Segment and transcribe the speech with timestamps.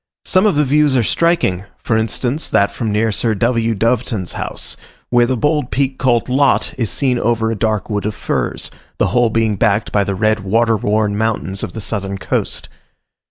[0.25, 3.75] Some of the views are striking, for instance that from near Sir W.
[3.75, 4.75] Doveton's house,
[5.11, 9.09] where the bold peak called Lot is seen over a dark wood of firs, the
[9.13, 12.67] whole being backed by the red water worn mountains of the southern coast.